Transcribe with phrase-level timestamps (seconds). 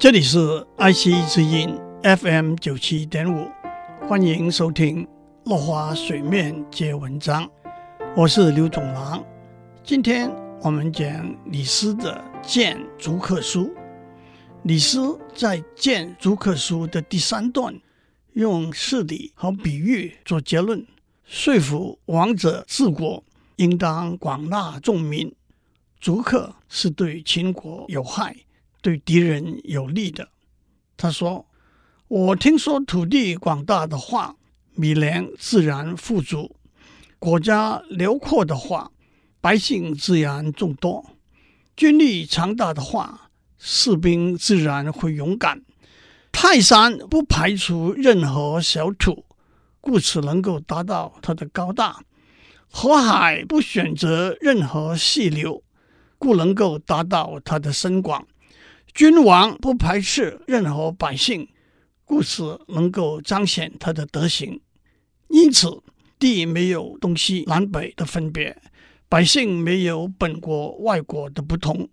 [0.00, 3.50] 这里是爱惜之音 FM 九七点五，
[4.06, 5.04] 欢迎收听
[5.46, 7.44] 《落花水面皆文章》，
[8.16, 9.24] 我是刘总郎。
[9.82, 10.30] 今天
[10.62, 13.64] 我们讲李斯的《谏逐客书》。
[14.62, 17.74] 李斯在《谏逐客书》的第三段，
[18.34, 20.86] 用事例和比喻做结论，
[21.24, 23.24] 说服王者治国
[23.56, 25.34] 应当广纳众民，
[25.98, 28.36] 逐客是对秦国有害。
[28.88, 30.30] 对敌人有利的，
[30.96, 31.46] 他说
[32.08, 34.34] ：“我听说土地广大的话，
[34.76, 36.56] 米粮自然富足；
[37.18, 38.90] 国家辽阔的话，
[39.42, 41.04] 百姓自然众多；
[41.76, 45.60] 军力强大的话，士兵自然会勇敢。
[46.32, 49.26] 泰山不排除任何小土，
[49.82, 52.00] 故此能够达到它的高大；
[52.70, 55.62] 河海不选择任何细流，
[56.16, 58.26] 故能够达到它的深广。”
[58.94, 61.48] 君王不排斥任何百姓，
[62.04, 64.60] 故此能够彰显他的德行。
[65.28, 65.82] 因此，
[66.18, 68.60] 地没有东西南北的分别，
[69.08, 71.88] 百姓没有本国外国的不同。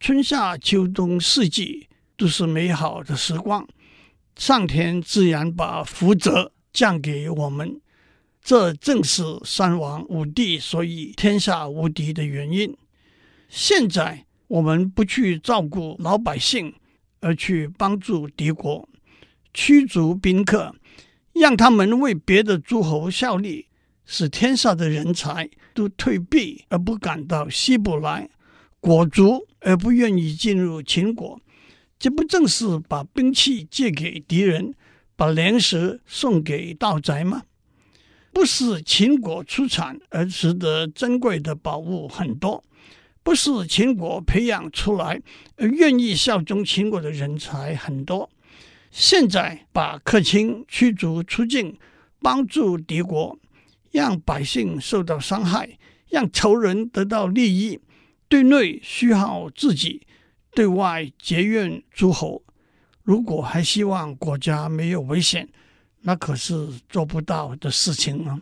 [0.00, 3.68] 春夏秋冬四季都是美好的时光，
[4.34, 7.80] 上天自然把福泽降给我们。
[8.42, 12.76] 这正是三王五帝所以天下无敌的原因。
[13.48, 14.26] 现在。
[14.50, 16.74] 我们不去照顾老百姓，
[17.20, 18.88] 而去帮助敌国，
[19.54, 20.74] 驱逐宾客，
[21.32, 23.68] 让他们为别的诸侯效力，
[24.04, 28.28] 使天下的人才都退避而不敢到西部来，
[28.80, 31.40] 裹足而不愿意进入秦国，
[31.96, 34.74] 这不正是把兵器借给敌人，
[35.14, 37.44] 把粮食送给盗贼吗？
[38.32, 42.64] 不是秦国出产而值得珍贵的宝物很多。
[43.22, 45.20] 不是秦国培养出来
[45.58, 48.30] 愿意效忠秦国的人才很多，
[48.90, 51.78] 现在把客卿驱逐出境，
[52.20, 53.38] 帮助敌国，
[53.92, 55.78] 让百姓受到伤害，
[56.08, 57.78] 让仇人得到利益，
[58.26, 60.06] 对内虚耗自己，
[60.52, 62.42] 对外结怨诸侯。
[63.02, 65.48] 如果还希望国家没有危险，
[66.00, 68.40] 那可是做不到的事情啊！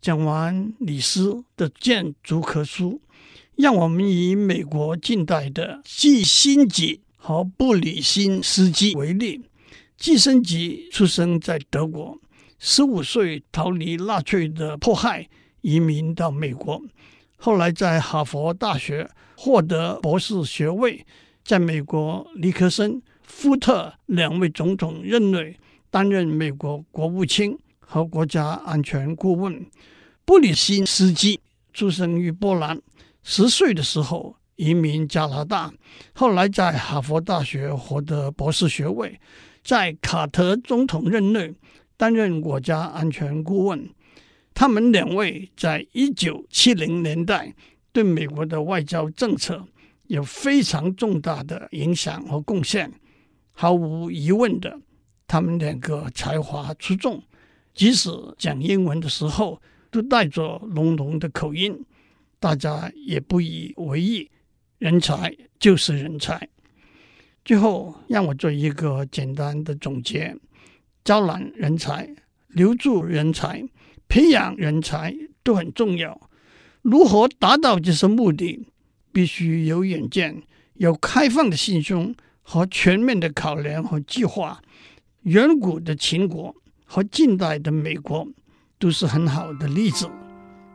[0.00, 3.00] 讲完李斯的《谏逐客书》。
[3.60, 9.42] 让我们以美国近代的季辛吉和布里辛斯基为例。
[9.98, 12.18] 季辛吉出生在德国，
[12.58, 15.28] 十五岁逃离纳粹的迫害，
[15.60, 16.80] 移民到美国。
[17.36, 19.06] 后来在哈佛大学
[19.36, 21.04] 获得博士学位，
[21.44, 25.54] 在美国尼克森、福特两位总统任内
[25.90, 29.66] 担任美国国务卿和国家安全顾问。
[30.24, 31.38] 布里辛斯基
[31.74, 32.80] 出生于波兰。
[33.22, 35.72] 十岁的时候移民加拿大，
[36.14, 39.20] 后来在哈佛大学获得博士学位，
[39.62, 41.54] 在卡特总统任内
[41.96, 43.88] 担任国家安全顾问。
[44.52, 47.54] 他们两位在一九七零年代
[47.92, 49.64] 对美国的外交政策
[50.08, 52.92] 有非常重大的影响和贡献。
[53.52, 54.78] 毫无疑问的，
[55.26, 57.22] 他们两个才华出众，
[57.74, 59.60] 即使讲英文的时候
[59.90, 61.84] 都带着浓浓的口音。
[62.40, 64.28] 大家也不以为意，
[64.78, 66.48] 人才就是人才。
[67.44, 70.34] 最后，让我做一个简单的总结：
[71.04, 72.08] 招揽人才、
[72.48, 73.62] 留住人才、
[74.08, 76.18] 培养人才都很重要。
[76.82, 78.66] 如何达到这些目的？
[79.12, 80.42] 必须有远见、
[80.74, 84.62] 有开放的心胸和全面的考量和计划。
[85.22, 88.26] 远古的秦国和近代的美国
[88.78, 90.08] 都是很好的例子。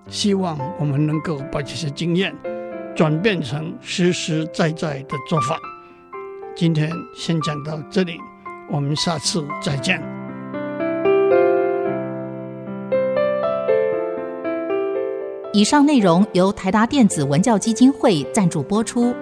[0.08, 2.36] 希望我们能够把这些经验
[2.96, 5.60] 转变成实实在在的做法。
[6.56, 8.18] 今天先讲到这里，
[8.72, 10.02] 我们下次再见。
[15.52, 19.16] 以上内容由台达电子文教基金会赞助播出。